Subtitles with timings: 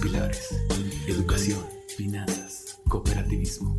[0.00, 0.48] pilares.
[1.06, 1.60] Educación,
[1.96, 3.78] finanzas, cooperativismo.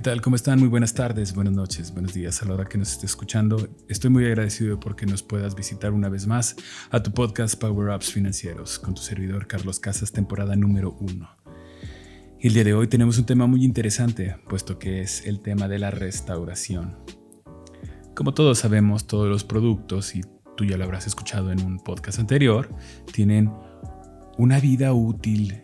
[0.00, 0.22] ¿Qué tal?
[0.22, 0.58] ¿Cómo están?
[0.58, 3.68] Muy buenas tardes, buenas noches, buenos días a la hora que nos esté escuchando.
[3.86, 6.56] Estoy muy agradecido porque nos puedas visitar una vez más
[6.90, 11.28] a tu podcast Power Ups Financieros con tu servidor Carlos Casas, temporada número uno.
[12.40, 15.78] El día de hoy tenemos un tema muy interesante, puesto que es el tema de
[15.78, 16.96] la restauración.
[18.16, 20.22] Como todos sabemos, todos los productos, y
[20.56, 22.74] tú ya lo habrás escuchado en un podcast anterior,
[23.12, 23.52] tienen
[24.38, 25.60] una vida útil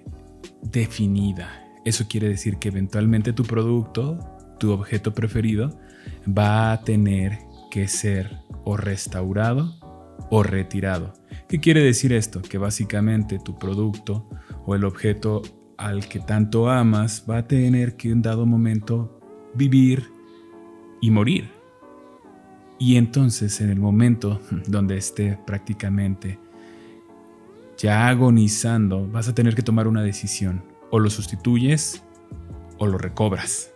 [0.63, 4.19] definida eso quiere decir que eventualmente tu producto,
[4.59, 5.79] tu objeto preferido,
[6.27, 7.39] va a tener
[7.71, 9.77] que ser o restaurado
[10.29, 11.15] o retirado.
[11.49, 12.43] ¿Qué quiere decir esto?
[12.43, 14.29] Que básicamente tu producto
[14.67, 15.43] o el objeto
[15.79, 19.21] al que tanto amas va a tener que en dado momento
[19.55, 20.11] vivir
[21.01, 21.51] y morir.
[22.81, 26.41] Y entonces en el momento donde esté prácticamente
[27.79, 32.03] ya agonizando, vas a tener que tomar una decisión o lo sustituyes
[32.79, 33.73] o lo recobras.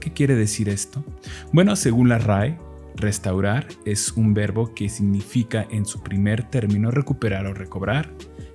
[0.00, 1.04] ¿Qué quiere decir esto?
[1.52, 2.58] Bueno, según la RAE,
[2.96, 8.12] restaurar es un verbo que significa en su primer término recuperar o recobrar,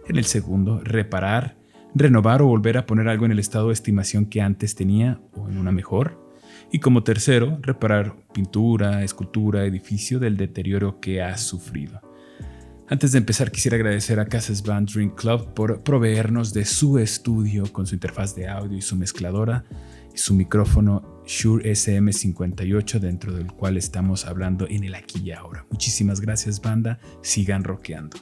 [0.07, 1.57] en el segundo reparar,
[1.95, 5.49] renovar o volver a poner algo en el estado de estimación que antes tenía o
[5.49, 6.27] en una mejor,
[6.71, 12.01] y como tercero, reparar pintura, escultura, edificio del deterioro que ha sufrido.
[12.89, 17.65] Antes de empezar, quisiera agradecer a Casas Band Drink Club por proveernos de su estudio
[17.73, 19.65] con su interfaz de audio y su mezcladora
[20.15, 25.65] y su micrófono Shure SM58 dentro del cual estamos hablando en el aquí y ahora.
[25.69, 28.19] Muchísimas gracias banda, sigan rockeando.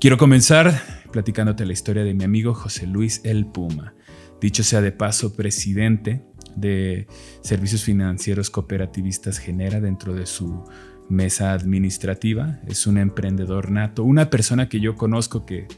[0.00, 0.72] Quiero comenzar
[1.12, 3.92] platicándote la historia de mi amigo José Luis El Puma.
[4.40, 6.24] Dicho sea de paso, presidente
[6.56, 7.06] de
[7.42, 10.64] Servicios Financieros Cooperativistas Genera dentro de su
[11.12, 15.68] mesa administrativa, es un emprendedor nato, una persona que yo conozco que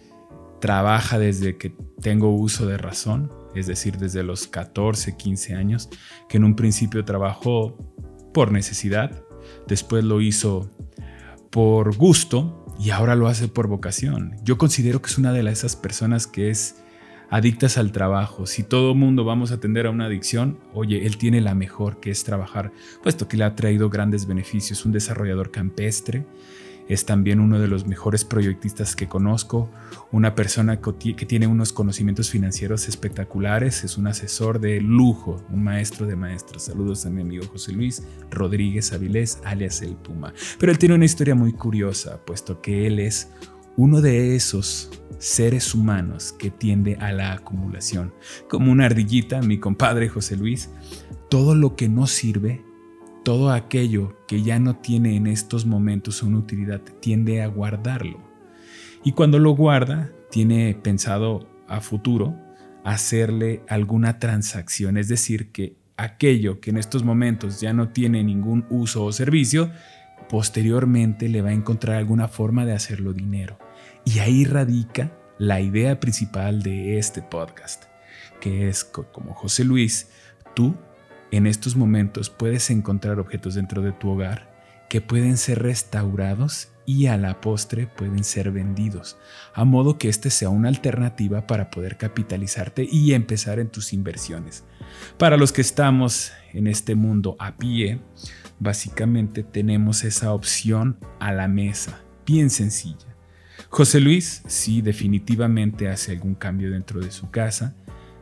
[0.60, 5.90] trabaja desde que tengo uso de razón, es decir, desde los 14, 15 años,
[6.28, 7.76] que en un principio trabajó
[8.32, 9.22] por necesidad,
[9.66, 10.70] después lo hizo
[11.50, 14.36] por gusto y ahora lo hace por vocación.
[14.42, 16.76] Yo considero que es una de esas personas que es
[17.30, 18.46] adictas al trabajo.
[18.46, 22.10] Si todo mundo vamos a atender a una adicción, oye, él tiene la mejor, que
[22.10, 24.84] es trabajar, puesto que le ha traído grandes beneficios.
[24.84, 26.24] Un desarrollador campestre,
[26.88, 29.70] es también uno de los mejores proyectistas que conozco,
[30.12, 36.06] una persona que tiene unos conocimientos financieros espectaculares, es un asesor de lujo, un maestro
[36.06, 36.64] de maestros.
[36.64, 40.34] Saludos a mi amigo José Luis Rodríguez Avilés, alias El Puma.
[40.58, 43.30] Pero él tiene una historia muy curiosa, puesto que él es
[43.76, 48.12] uno de esos seres humanos que tiende a la acumulación.
[48.48, 50.70] Como una ardillita, mi compadre José Luis,
[51.28, 52.62] todo lo que no sirve,
[53.24, 58.20] todo aquello que ya no tiene en estos momentos una utilidad, tiende a guardarlo.
[59.02, 62.34] Y cuando lo guarda, tiene pensado a futuro
[62.84, 68.66] hacerle alguna transacción, es decir, que aquello que en estos momentos ya no tiene ningún
[68.68, 69.70] uso o servicio,
[70.28, 73.58] posteriormente le va a encontrar alguna forma de hacerlo dinero.
[74.04, 77.84] Y ahí radica la idea principal de este podcast,
[78.40, 80.08] que es como José Luis,
[80.54, 80.74] tú
[81.30, 84.54] en estos momentos puedes encontrar objetos dentro de tu hogar
[84.88, 89.16] que pueden ser restaurados y a la postre pueden ser vendidos,
[89.54, 94.64] a modo que este sea una alternativa para poder capitalizarte y empezar en tus inversiones.
[95.18, 98.00] Para los que estamos en este mundo a pie,
[98.60, 103.13] básicamente tenemos esa opción a la mesa, bien sencilla.
[103.76, 107.74] José Luis sí definitivamente hace algún cambio dentro de su casa.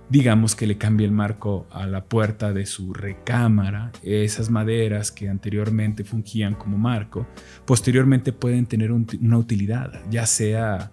[0.08, 3.92] Digamos que le cambia el marco a la puerta de su recámara.
[4.02, 7.26] Esas maderas que anteriormente fungían como marco,
[7.66, 10.90] posteriormente pueden tener una utilidad, ya sea,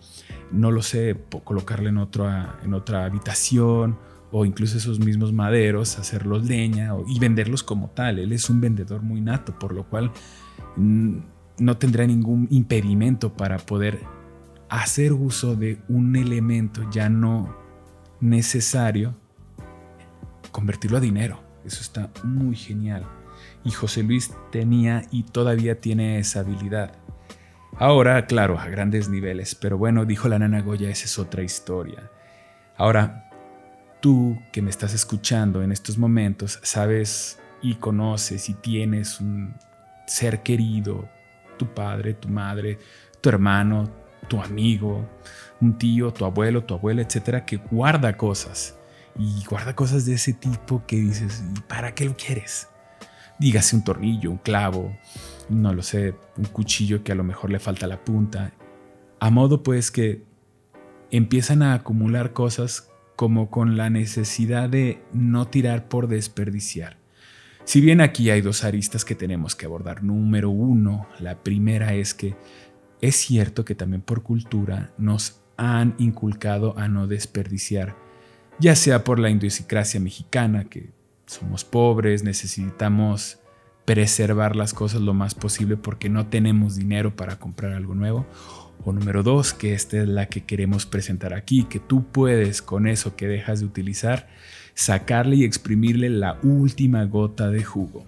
[0.52, 1.16] no lo sé,
[1.46, 3.98] colocarle en otra, en otra habitación
[4.30, 8.20] o incluso esos mismos maderos, hacerlos leña y venderlos como tal.
[8.20, 10.12] Él es un vendedor muy nato, por lo cual
[10.76, 14.19] no tendrá ningún impedimento para poder
[14.70, 17.58] hacer uso de un elemento ya no
[18.20, 19.16] necesario,
[20.52, 21.44] convertirlo a dinero.
[21.66, 23.06] Eso está muy genial.
[23.64, 26.94] Y José Luis tenía y todavía tiene esa habilidad.
[27.78, 32.10] Ahora, claro, a grandes niveles, pero bueno, dijo la nana Goya, esa es otra historia.
[32.78, 33.30] Ahora,
[34.02, 39.54] tú que me estás escuchando en estos momentos, sabes y conoces y tienes un
[40.08, 41.08] ser querido,
[41.58, 42.80] tu padre, tu madre,
[43.22, 43.90] tu hermano,
[44.30, 45.06] tu amigo,
[45.60, 48.78] un tío, tu abuelo, tu abuela, etcétera, que guarda cosas.
[49.18, 52.70] Y guarda cosas de ese tipo que dices, ¿y para qué lo quieres?
[53.40, 54.96] Dígase un tornillo, un clavo,
[55.50, 58.54] no lo sé, un cuchillo que a lo mejor le falta la punta.
[59.20, 60.24] A modo pues que
[61.12, 66.98] empiezan a acumular cosas como con la necesidad de no tirar por desperdiciar.
[67.66, 70.04] Si bien aquí hay dos aristas que tenemos que abordar.
[70.04, 72.36] Número uno, la primera es que
[73.02, 77.96] es cierto que también por cultura nos han inculcado a no desperdiciar,
[78.60, 80.90] ya sea por la idiosincrasia mexicana, que
[81.26, 83.40] somos pobres, necesitamos
[83.86, 88.26] preservar las cosas lo más posible porque no tenemos dinero para comprar algo nuevo.
[88.86, 92.88] O número dos, que esta es la que queremos presentar aquí, que tú puedes con
[92.88, 94.30] eso que dejas de utilizar
[94.74, 98.06] sacarle y exprimirle la última gota de jugo.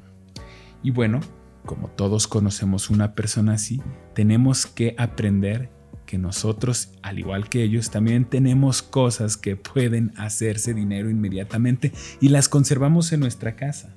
[0.81, 1.19] Y bueno,
[1.65, 3.81] como todos conocemos una persona así,
[4.13, 5.69] tenemos que aprender
[6.05, 12.29] que nosotros, al igual que ellos, también tenemos cosas que pueden hacerse dinero inmediatamente y
[12.29, 13.95] las conservamos en nuestra casa.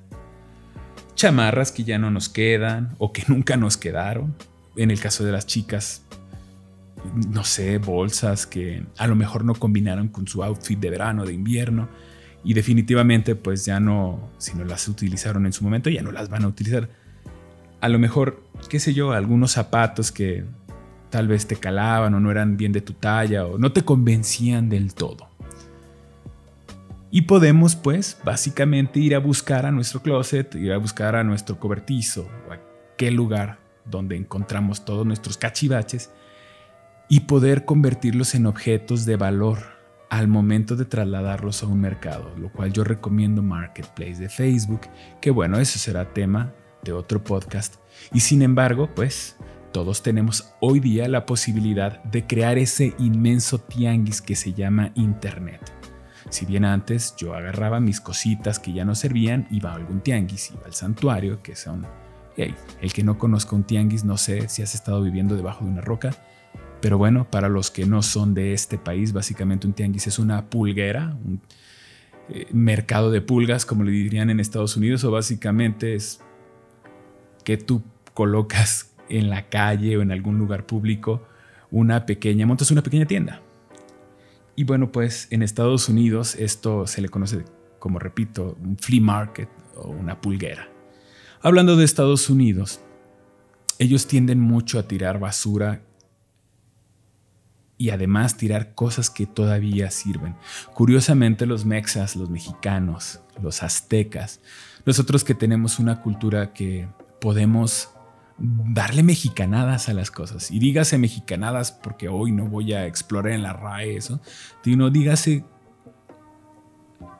[1.15, 4.35] Chamarras que ya no nos quedan o que nunca nos quedaron.
[4.77, 6.05] En el caso de las chicas,
[7.33, 11.33] no sé, bolsas que a lo mejor no combinaron con su outfit de verano, de
[11.33, 11.89] invierno.
[12.43, 16.29] Y definitivamente, pues ya no, si no las utilizaron en su momento, ya no las
[16.29, 16.89] van a utilizar
[17.81, 20.43] a lo mejor, qué sé yo, algunos zapatos que
[21.09, 24.69] tal vez te calaban o no eran bien de tu talla o no te convencían
[24.69, 25.29] del todo.
[27.11, 31.59] Y podemos pues básicamente ir a buscar a nuestro closet, ir a buscar a nuestro
[31.59, 32.59] cobertizo o a
[32.93, 36.11] aquel lugar donde encontramos todos nuestros cachivaches
[37.07, 39.59] y poder convertirlos en objetos de valor
[40.09, 44.81] al momento de trasladarlos a un mercado, lo cual yo recomiendo Marketplace de Facebook,
[45.21, 46.53] que bueno, eso será tema
[46.85, 47.75] de otro podcast.
[48.13, 49.35] Y sin embargo, pues
[49.73, 55.59] todos tenemos hoy día la posibilidad de crear ese inmenso tianguis que se llama Internet.
[56.29, 60.51] Si bien antes yo agarraba mis cositas que ya no servían, iba a algún tianguis,
[60.51, 61.85] iba al santuario, que son...
[62.37, 65.81] el que no conozca un tianguis, no sé si has estado viviendo debajo de una
[65.81, 66.15] roca,
[66.81, 70.49] pero bueno, para los que no son de este país, básicamente un tianguis es una
[70.49, 71.41] pulguera, un
[72.29, 76.19] eh, mercado de pulgas, como le dirían en Estados Unidos, o básicamente es
[77.45, 77.81] que tú
[78.13, 81.25] colocas en la calle o en algún lugar público
[81.71, 83.41] una pequeña, montas una pequeña tienda.
[84.55, 87.45] Y bueno, pues en Estados Unidos esto se le conoce
[87.79, 90.69] como, repito, un flea market o una pulguera.
[91.41, 92.79] Hablando de Estados Unidos,
[93.77, 95.81] ellos tienden mucho a tirar basura
[97.77, 100.35] y además tirar cosas que todavía sirven.
[100.73, 104.39] Curiosamente los mexas, los mexicanos, los aztecas,
[104.85, 106.87] nosotros que tenemos una cultura que
[107.25, 107.89] podemos
[108.37, 110.51] darle mexicanadas a las cosas.
[110.51, 114.21] Y dígase mexicanadas porque hoy no voy a explorar en la RAE eso,
[114.63, 115.43] sino dígase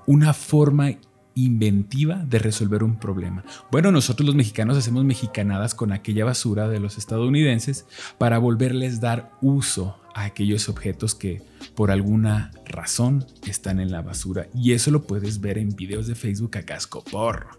[0.05, 0.91] una forma
[1.33, 3.43] inventiva de resolver un problema.
[3.71, 7.87] Bueno, nosotros los mexicanos hacemos mexicanadas con aquella basura de los estadounidenses
[8.19, 11.41] para volverles dar uso a aquellos objetos que
[11.73, 14.49] por alguna razón están en la basura.
[14.53, 17.57] Y eso lo puedes ver en videos de Facebook a casco porro.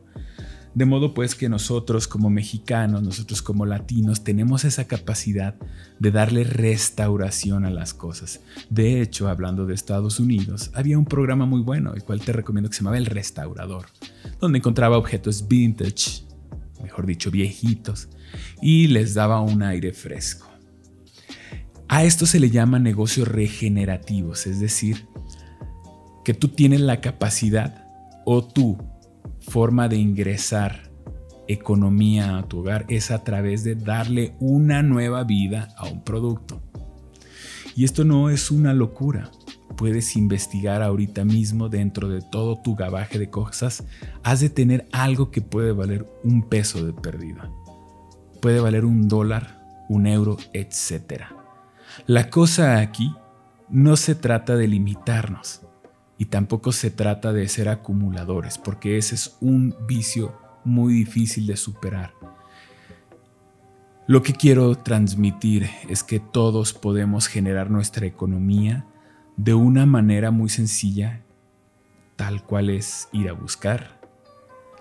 [0.76, 5.54] De modo pues que nosotros como mexicanos, nosotros como latinos, tenemos esa capacidad
[5.98, 8.40] de darle restauración a las cosas.
[8.68, 12.68] De hecho, hablando de Estados Unidos, había un programa muy bueno, el cual te recomiendo
[12.68, 13.86] que se llamaba El Restaurador,
[14.38, 16.24] donde encontraba objetos vintage,
[16.82, 18.10] mejor dicho, viejitos,
[18.60, 20.46] y les daba un aire fresco.
[21.88, 25.06] A esto se le llama negocios regenerativos, es decir,
[26.22, 27.86] que tú tienes la capacidad
[28.26, 28.76] o tú
[29.48, 30.90] forma de ingresar
[31.48, 36.60] economía a tu hogar es a través de darle una nueva vida a un producto.
[37.74, 39.30] Y esto no es una locura.
[39.76, 43.84] Puedes investigar ahorita mismo dentro de todo tu gabaje de cosas.
[44.22, 47.50] Has de tener algo que puede valer un peso de pérdida.
[48.40, 51.24] Puede valer un dólar, un euro, etc.
[52.06, 53.14] La cosa aquí
[53.68, 55.60] no se trata de limitarnos
[56.18, 61.56] y tampoco se trata de ser acumuladores, porque ese es un vicio muy difícil de
[61.56, 62.12] superar.
[64.06, 68.86] Lo que quiero transmitir es que todos podemos generar nuestra economía
[69.36, 71.22] de una manera muy sencilla,
[72.14, 74.00] tal cual es ir a buscar,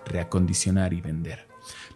[0.06, 1.46] reacondicionar y vender.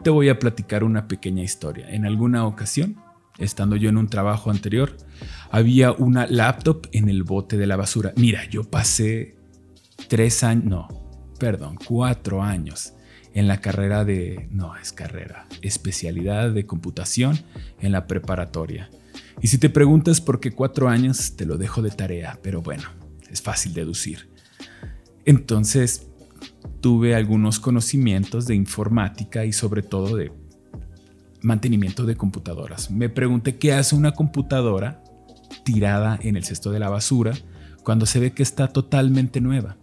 [0.02, 1.88] Te voy a platicar una pequeña historia.
[1.90, 2.96] En alguna ocasión,
[3.40, 4.96] estando yo en un trabajo anterior,
[5.50, 8.12] había una laptop en el bote de la basura.
[8.16, 9.36] Mira, yo pasé
[10.08, 10.88] tres años, no,
[11.38, 12.94] perdón, cuatro años
[13.34, 17.38] en la carrera de, no es carrera, especialidad de computación
[17.80, 18.90] en la preparatoria.
[19.40, 22.84] Y si te preguntas por qué cuatro años, te lo dejo de tarea, pero bueno,
[23.30, 24.28] es fácil deducir.
[25.24, 26.08] Entonces,
[26.80, 30.32] tuve algunos conocimientos de informática y sobre todo de
[31.42, 32.90] mantenimiento de computadoras.
[32.90, 35.02] Me pregunté qué hace una computadora
[35.64, 37.32] tirada en el cesto de la basura
[37.82, 39.76] cuando se ve que está totalmente nueva.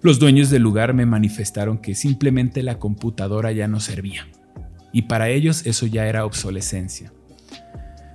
[0.00, 4.28] Los dueños del lugar me manifestaron que simplemente la computadora ya no servía.
[4.92, 7.12] Y para ellos eso ya era obsolescencia.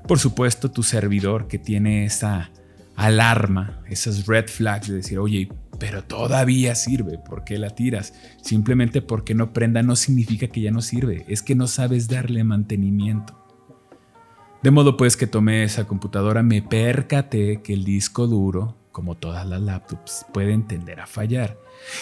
[0.07, 2.51] Por supuesto, tu servidor que tiene esa
[2.95, 5.49] alarma, esas red flags de decir, oye,
[5.83, 8.13] pero todavía sirve, ¿por qué la tiras?
[8.41, 12.45] Simplemente porque no prenda no significa que ya no sirve, es que no sabes darle
[12.45, 13.37] mantenimiento.
[14.61, 19.45] De modo pues que tomé esa computadora, me percaté que el disco duro, como todas
[19.45, 21.57] las laptops, puede tender a fallar.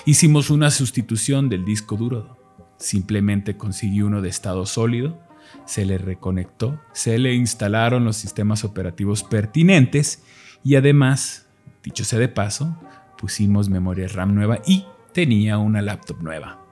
[0.06, 2.38] Hicimos una sustitución del disco duro.
[2.78, 5.20] Simplemente conseguí uno de estado sólido,
[5.66, 10.22] se le reconectó, se le instalaron los sistemas operativos pertinentes
[10.64, 11.48] y además,
[11.84, 12.78] dicho sea de paso,
[13.22, 16.66] pusimos memoria RAM nueva y tenía una laptop nueva.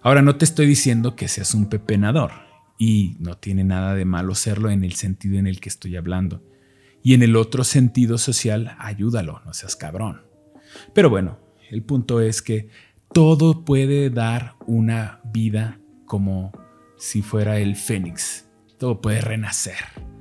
[0.00, 2.30] Ahora no te estoy diciendo que seas un pepenador
[2.78, 6.42] y no tiene nada de malo serlo en el sentido en el que estoy hablando.
[7.02, 10.22] Y en el otro sentido social, ayúdalo, no seas cabrón.
[10.94, 11.38] Pero bueno,
[11.70, 12.68] el punto es que
[13.12, 16.52] todo puede dar una vida como
[16.96, 18.48] si fuera el fénix.
[18.78, 20.15] Todo puede renacer.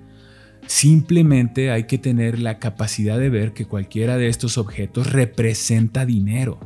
[0.67, 6.59] Simplemente hay que tener la capacidad de ver que cualquiera de estos objetos representa dinero.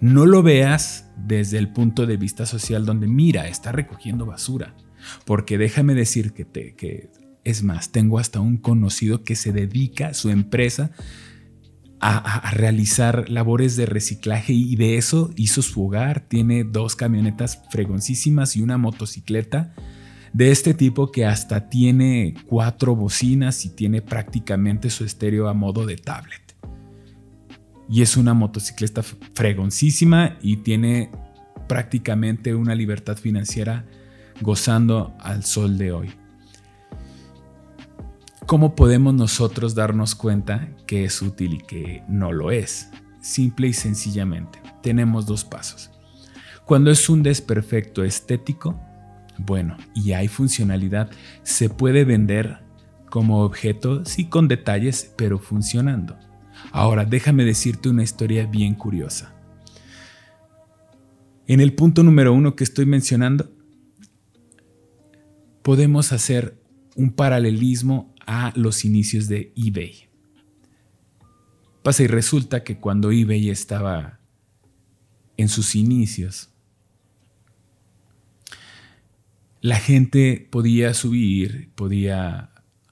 [0.00, 4.74] No lo veas desde el punto de vista social donde mira, está recogiendo basura.
[5.24, 7.10] Porque déjame decir que, que
[7.44, 10.90] es más, tengo hasta un conocido que se dedica a su empresa
[12.00, 16.20] a, realizar labores de reciclaje y de eso hizo su hogar.
[16.28, 19.74] Tiene dos camionetas fregoncísimas y una motocicleta
[20.34, 25.86] de este tipo que hasta tiene cuatro bocinas y tiene prácticamente su estéreo a modo
[25.86, 26.56] de tablet.
[27.88, 31.12] Y es una motocicleta fregoncísima y tiene
[31.68, 33.86] prácticamente una libertad financiera
[34.40, 36.12] gozando al sol de hoy.
[38.44, 42.90] ¿Cómo podemos nosotros darnos cuenta que es útil y que no lo es?
[43.20, 45.92] Simple y sencillamente, tenemos dos pasos.
[46.64, 48.78] Cuando es un desperfecto estético,
[49.38, 51.10] bueno, y hay funcionalidad,
[51.42, 52.60] se puede vender
[53.10, 56.18] como objeto, sí con detalles, pero funcionando.
[56.72, 59.34] Ahora, déjame decirte una historia bien curiosa.
[61.46, 63.52] En el punto número uno que estoy mencionando,
[65.62, 66.58] podemos hacer
[66.96, 70.08] un paralelismo a los inicios de eBay.
[71.82, 74.20] Pasa y resulta que cuando eBay estaba
[75.36, 76.53] en sus inicios,
[79.64, 82.50] la gente podía subir, podía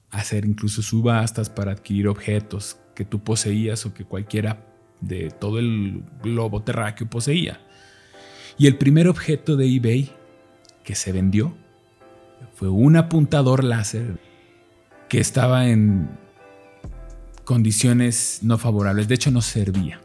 [0.09, 4.65] hacer incluso subastas para adquirir objetos que tú poseías o que cualquiera
[4.99, 7.61] de todo el globo terráqueo poseía.
[8.57, 10.11] Y el primer objeto de eBay
[10.83, 11.55] que se vendió
[12.55, 14.17] fue un apuntador láser
[15.09, 16.09] que estaba en
[17.43, 20.01] condiciones no favorables, de hecho no servía.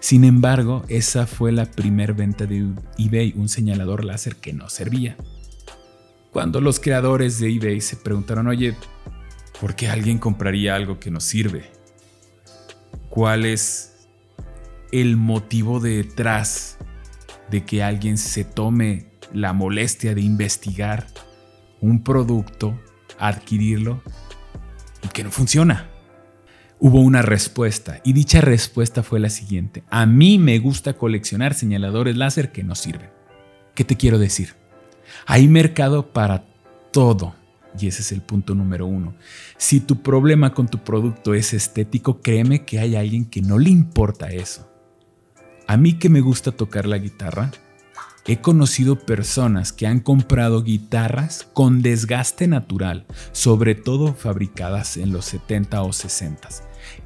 [0.00, 5.16] Sin embargo, esa fue la primer venta de eBay, un señalador láser que no servía.
[6.30, 8.74] Cuando los creadores de eBay se preguntaron, oye,
[9.60, 11.70] ¿por qué alguien compraría algo que no sirve?
[13.10, 14.08] ¿Cuál es
[14.92, 16.78] el motivo detrás
[17.50, 21.06] de que alguien se tome la molestia de investigar
[21.80, 22.78] un producto
[23.18, 24.02] adquirirlo
[25.02, 25.88] y que no funciona.
[26.84, 29.84] Hubo una respuesta y dicha respuesta fue la siguiente.
[29.88, 33.08] A mí me gusta coleccionar señaladores láser que no sirven.
[33.76, 34.56] ¿Qué te quiero decir?
[35.24, 36.44] Hay mercado para
[36.90, 37.36] todo.
[37.78, 39.14] Y ese es el punto número uno.
[39.58, 43.70] Si tu problema con tu producto es estético, créeme que hay alguien que no le
[43.70, 44.68] importa eso.
[45.68, 47.52] A mí que me gusta tocar la guitarra,
[48.24, 55.24] He conocido personas que han comprado guitarras con desgaste natural, sobre todo fabricadas en los
[55.24, 56.48] 70 o 60.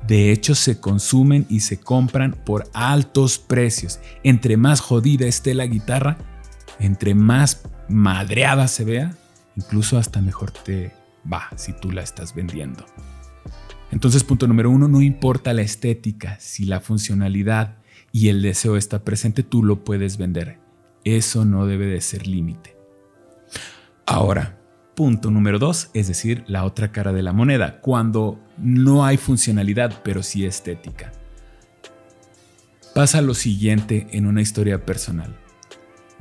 [0.06, 4.00] De hecho, se consumen y se compran por altos precios.
[4.22, 6.18] Entre más jodida esté la guitarra,
[6.78, 9.16] entre más madreada se vea,
[9.56, 10.92] incluso hasta mejor te
[11.30, 12.84] va si tú la estás vendiendo.
[13.92, 17.76] Entonces, punto número uno, no importa la estética, si la funcionalidad
[18.12, 20.58] y el deseo está presente, tú lo puedes vender.
[21.04, 22.76] Eso no debe de ser límite.
[24.06, 24.55] Ahora,
[24.96, 30.00] punto número dos, es decir, la otra cara de la moneda, cuando no hay funcionalidad,
[30.02, 31.12] pero sí estética.
[32.94, 35.36] Pasa lo siguiente en una historia personal.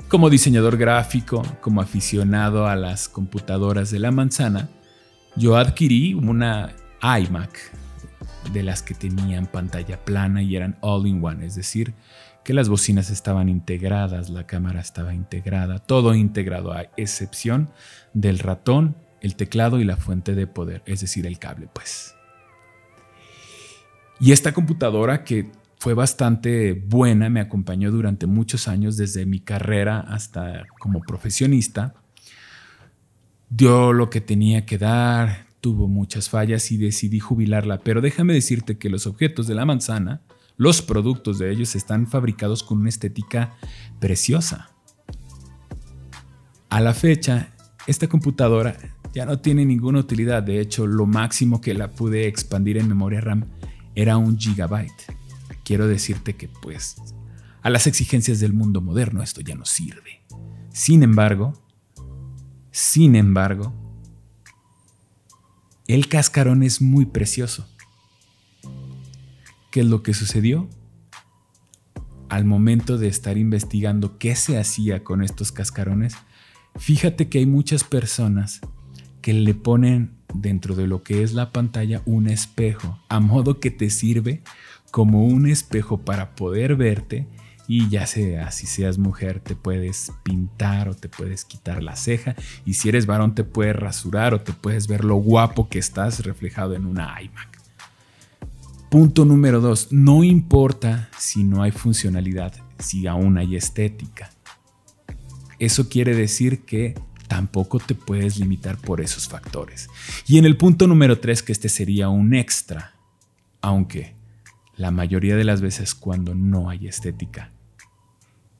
[0.10, 4.70] Como diseñador gráfico, como aficionado a las computadoras de la manzana,
[5.38, 7.60] Yo adquirí una iMac
[8.53, 11.94] de las que tenían pantalla plana y eran all-in-one, es decir,
[12.46, 17.72] que las bocinas estaban integradas, la cámara estaba integrada, todo integrado a excepción
[18.14, 22.16] del ratón, el teclado y la fuente de poder, es decir, el cable, pues.
[24.20, 30.00] Y esta computadora que fue bastante buena, me acompañó durante muchos años desde mi carrera
[30.00, 31.96] hasta como profesionista,
[33.50, 38.78] dio lo que tenía que dar, tuvo muchas fallas y decidí jubilarla, pero déjame decirte
[38.78, 40.22] que los objetos de la manzana,
[40.58, 43.56] los productos de ellos están fabricados con una estética
[44.00, 44.72] preciosa.
[46.70, 47.54] A la fecha,
[47.88, 48.78] esta computadora
[49.14, 53.22] ya no tiene ninguna utilidad, de hecho lo máximo que la pude expandir en memoria
[53.22, 53.46] RAM
[53.96, 55.14] era un gigabyte.
[55.64, 56.98] Quiero decirte que pues
[57.62, 60.22] a las exigencias del mundo moderno esto ya no sirve.
[60.72, 61.54] Sin embargo,
[62.72, 63.74] sin embargo,
[65.88, 67.68] el cascarón es muy precioso.
[69.75, 70.70] ¿Qué es lo que sucedió?
[72.29, 76.15] Al momento de estar investigando qué se hacía con estos cascarones,
[76.77, 78.62] fíjate que hay muchas personas
[79.22, 83.70] que le ponen dentro de lo que es la pantalla un espejo, a modo que
[83.70, 84.44] te sirve
[84.91, 87.27] como un espejo para poder verte
[87.67, 92.38] y ya sea si seas mujer te puedes pintar o te puedes quitar la ceja
[92.65, 96.24] y si eres varón te puedes rasurar o te puedes ver lo guapo que estás
[96.24, 97.55] reflejado en una iMac.
[98.96, 104.32] Punto número dos, no importa si no hay funcionalidad, si aún hay estética.
[105.60, 106.96] Eso quiere decir que
[107.28, 109.90] tampoco te puedes limitar por esos factores.
[110.28, 112.96] Y en el punto número tres, que este sería un extra,
[113.60, 114.16] aunque
[114.78, 117.52] la mayoría de las veces cuando no hay estética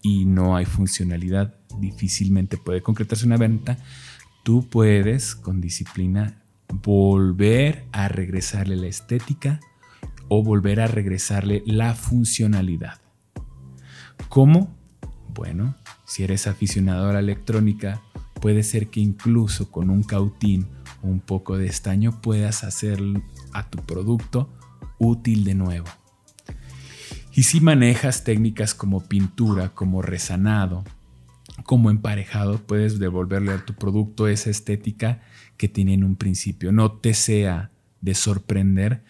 [0.02, 3.78] y no hay funcionalidad, difícilmente puede concretarse una venta,
[4.44, 6.42] tú puedes con disciplina
[6.84, 9.62] volver a regresarle la estética
[10.28, 13.02] o volver a regresarle la funcionalidad.
[14.30, 14.76] ¿Cómo?
[15.34, 18.02] Bueno, si eres aficionado a la electrónica,
[18.42, 20.68] puede ser que incluso con un cautín
[21.04, 23.00] o un poco de estaño puedas hacer
[23.54, 24.50] a tu producto
[24.98, 25.88] útil de nuevo.
[27.34, 30.86] Y si manejas técnicas como pintura, como resanado,
[31.66, 35.22] como emparejado, puedes devolverle a tu producto esa estética
[35.58, 36.72] que tiene en un principio.
[36.72, 39.04] No te sea de sorprender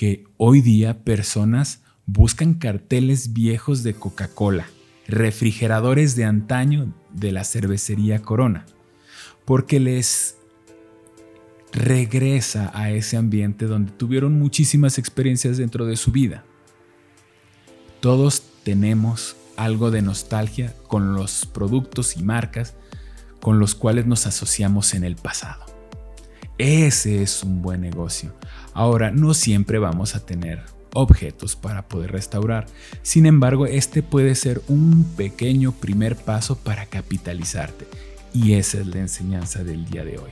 [0.00, 4.66] que hoy día personas buscan carteles viejos de Coca-Cola,
[5.06, 8.64] refrigeradores de antaño de la cervecería Corona,
[9.44, 10.38] porque les
[11.74, 16.44] regresa a ese ambiente donde tuvieron muchísimas experiencias dentro de su vida.
[18.00, 22.72] Todos tenemos algo de nostalgia con los productos y marcas
[23.38, 25.66] con los cuales nos asociamos en el pasado.
[26.56, 28.34] Ese es un buen negocio.
[28.74, 32.66] Ahora, no siempre vamos a tener objetos para poder restaurar.
[33.02, 37.86] Sin embargo, este puede ser un pequeño primer paso para capitalizarte.
[38.32, 40.30] Y esa es la enseñanza del día de hoy.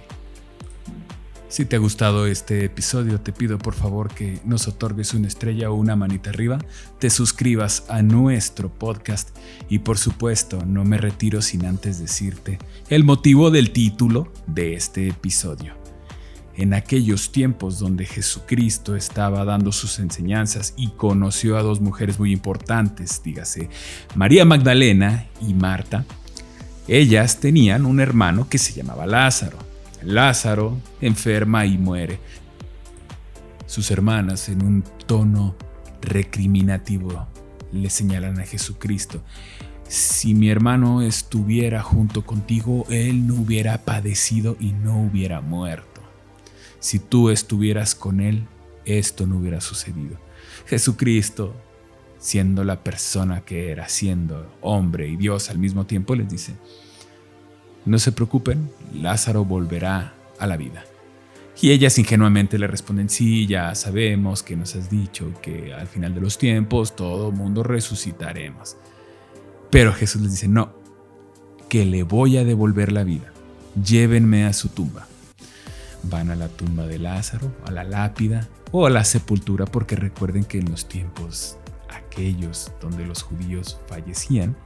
[1.48, 5.70] Si te ha gustado este episodio, te pido por favor que nos otorgues una estrella
[5.70, 6.58] o una manita arriba,
[6.98, 9.34] te suscribas a nuestro podcast
[9.70, 12.58] y por supuesto no me retiro sin antes decirte
[12.90, 15.87] el motivo del título de este episodio.
[16.58, 22.32] En aquellos tiempos donde Jesucristo estaba dando sus enseñanzas y conoció a dos mujeres muy
[22.32, 23.70] importantes, dígase
[24.16, 26.04] María Magdalena y Marta,
[26.88, 29.56] ellas tenían un hermano que se llamaba Lázaro.
[30.02, 32.18] Lázaro enferma y muere.
[33.66, 35.54] Sus hermanas, en un tono
[36.02, 37.28] recriminativo,
[37.70, 39.22] le señalan a Jesucristo.
[39.86, 45.87] Si mi hermano estuviera junto contigo, él no hubiera padecido y no hubiera muerto.
[46.80, 48.46] Si tú estuvieras con él,
[48.84, 50.18] esto no hubiera sucedido.
[50.66, 51.54] Jesucristo,
[52.18, 56.54] siendo la persona que era, siendo hombre y Dios al mismo tiempo, les dice,
[57.84, 60.84] no se preocupen, Lázaro volverá a la vida.
[61.60, 66.14] Y ellas ingenuamente le responden, sí, ya sabemos que nos has dicho que al final
[66.14, 68.76] de los tiempos todo mundo resucitaremos.
[69.70, 70.72] Pero Jesús les dice, no,
[71.68, 73.32] que le voy a devolver la vida.
[73.82, 75.08] Llévenme a su tumba.
[76.04, 80.44] Van a la tumba de Lázaro, a la lápida o a la sepultura, porque recuerden
[80.44, 81.56] que en los tiempos
[81.88, 84.56] aquellos donde los judíos fallecían,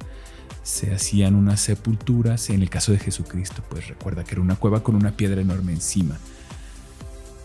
[0.62, 2.50] se hacían unas sepulturas.
[2.50, 5.72] En el caso de Jesucristo, pues recuerda que era una cueva con una piedra enorme
[5.72, 6.18] encima.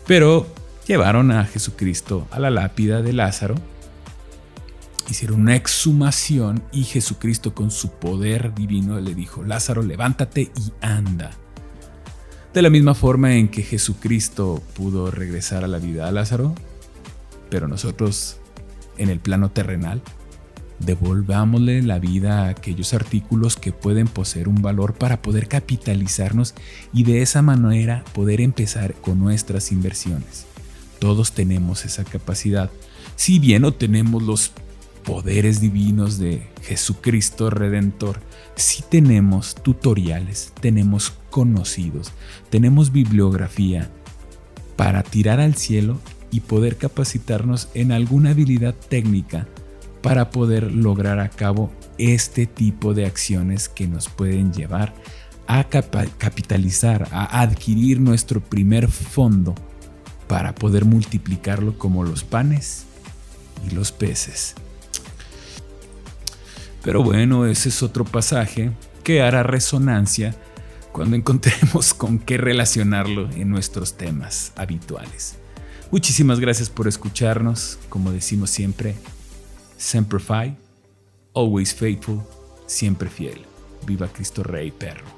[0.06, 0.46] Pero
[0.86, 3.54] llevaron a Jesucristo a la lápida de Lázaro,
[5.10, 11.30] hicieron una exhumación y Jesucristo con su poder divino le dijo, Lázaro, levántate y anda.
[12.58, 16.56] De la misma forma en que Jesucristo pudo regresar a la vida a Lázaro,
[17.50, 18.38] pero nosotros
[18.96, 20.02] en el plano terrenal,
[20.80, 26.56] devolvámosle la vida a aquellos artículos que pueden poseer un valor para poder capitalizarnos
[26.92, 30.44] y de esa manera poder empezar con nuestras inversiones.
[30.98, 32.72] Todos tenemos esa capacidad.
[33.14, 34.50] Si bien no tenemos los
[35.08, 38.20] poderes divinos de Jesucristo Redentor,
[38.56, 42.12] sí tenemos tutoriales, tenemos conocidos,
[42.50, 43.90] tenemos bibliografía
[44.76, 45.98] para tirar al cielo
[46.30, 49.48] y poder capacitarnos en alguna habilidad técnica
[50.02, 54.92] para poder lograr a cabo este tipo de acciones que nos pueden llevar
[55.46, 59.54] a capitalizar, a adquirir nuestro primer fondo
[60.26, 62.84] para poder multiplicarlo como los panes
[63.66, 64.54] y los peces.
[66.88, 68.70] Pero bueno, ese es otro pasaje
[69.04, 70.34] que hará resonancia
[70.90, 75.36] cuando encontremos con qué relacionarlo en nuestros temas habituales.
[75.90, 78.94] Muchísimas gracias por escucharnos, como decimos siempre,
[79.76, 80.56] Semper Fi,
[81.34, 82.22] always faithful,
[82.66, 83.44] siempre fiel.
[83.86, 85.17] Viva Cristo Rey Perro.